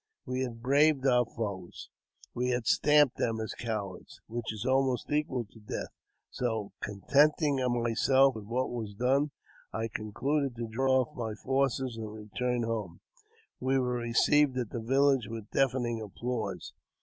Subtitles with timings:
[0.25, 1.91] We had braved our foes;
[2.33, 5.93] we had stamped them as cowards, which is almost equal to death;
[6.31, 9.29] so, conteni ing myself with what was done,
[9.71, 13.01] I concluded to draw off my~ forces and return home.
[13.59, 16.73] We were received at the village with deafening applause.